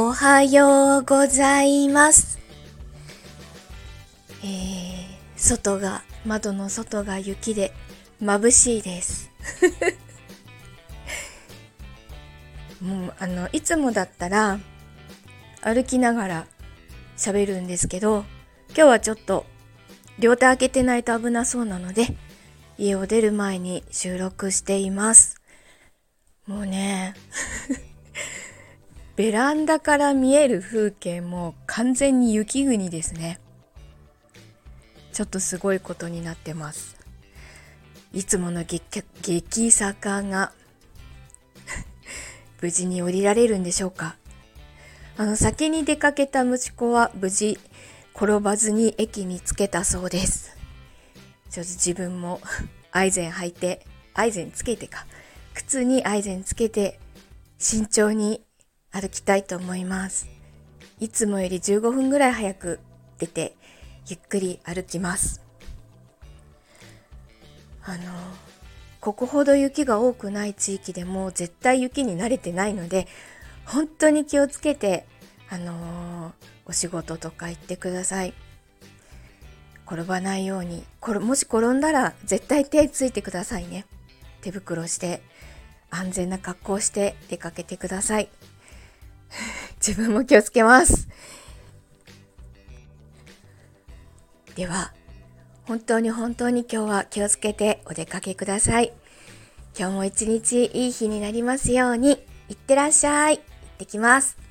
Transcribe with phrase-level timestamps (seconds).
[0.00, 2.38] おはようございます。
[4.44, 4.48] えー、
[5.34, 7.72] 外が、窓の外が雪で
[8.22, 9.28] 眩しいです。
[12.80, 14.60] もう、あの、いつもだったら
[15.62, 16.46] 歩きながら
[17.16, 18.24] 喋るんですけど、
[18.68, 19.46] 今日はちょっと
[20.20, 22.16] 両手開けてないと危なそうなので、
[22.78, 25.40] 家を出る前に収録しています。
[26.46, 27.16] もうね、
[29.18, 33.40] ベランダから見える風景も完全に雪国ですね。
[35.12, 36.96] ちょっとすごいことになってます。
[38.12, 40.52] いつもの激坂が
[42.62, 44.14] 無事に降りられるんでしょうか
[45.16, 47.58] あの先に出かけた息子は無事
[48.14, 50.56] 転ばずに駅に着けたそうです。
[51.50, 52.40] ちょっと自分も
[52.92, 55.08] アイゼン履いて、アイゼンつけてか、
[55.54, 57.00] 靴にアイゼンつけて
[57.58, 58.44] 慎重に
[59.00, 60.28] 歩きたいと思います。
[61.00, 62.80] いつもより15分ぐらい早く
[63.18, 63.56] 出て、
[64.08, 65.42] ゆっくり歩きます。
[67.84, 67.98] あの、
[69.00, 73.06] ここほど雪が多くない地域でも絶対雪に慣れてないので、
[73.64, 75.06] 本当に気をつけて、
[75.48, 78.34] あのーお仕事とか行ってください。
[79.86, 83.86] 転ばないように、これもし転んだら絶対手ついてくださいね。
[84.42, 85.22] 手袋して、
[85.90, 88.28] 安全な格好をして出かけてください。
[89.88, 91.08] 自分も気をつけます。
[94.54, 94.92] では、
[95.64, 98.92] 本当に本当に今日は気をつけてお出かけください。
[99.78, 103.38] 今日も一日いい日になりますように、いってらっしゃい。
[103.38, 103.44] 行っ
[103.78, 104.47] てきます。